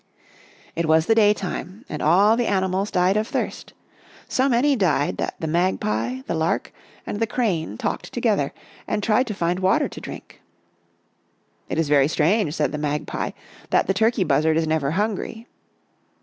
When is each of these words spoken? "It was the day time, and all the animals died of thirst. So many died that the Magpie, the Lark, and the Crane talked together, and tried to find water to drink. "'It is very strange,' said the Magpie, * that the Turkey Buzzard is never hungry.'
"It 0.75 0.87
was 0.87 1.05
the 1.05 1.13
day 1.13 1.31
time, 1.31 1.85
and 1.87 2.01
all 2.01 2.35
the 2.35 2.47
animals 2.47 2.89
died 2.89 3.15
of 3.17 3.27
thirst. 3.27 3.73
So 4.27 4.49
many 4.49 4.75
died 4.75 5.17
that 5.17 5.35
the 5.39 5.45
Magpie, 5.45 6.21
the 6.25 6.33
Lark, 6.33 6.73
and 7.05 7.19
the 7.19 7.27
Crane 7.27 7.77
talked 7.77 8.11
together, 8.11 8.51
and 8.87 9.03
tried 9.03 9.27
to 9.27 9.35
find 9.35 9.59
water 9.59 9.87
to 9.87 10.01
drink. 10.01 10.41
"'It 11.69 11.77
is 11.77 11.87
very 11.87 12.07
strange,' 12.07 12.55
said 12.55 12.71
the 12.71 12.79
Magpie, 12.79 13.29
* 13.53 13.69
that 13.69 13.85
the 13.85 13.93
Turkey 13.93 14.23
Buzzard 14.23 14.57
is 14.57 14.65
never 14.65 14.89
hungry.' 14.89 15.45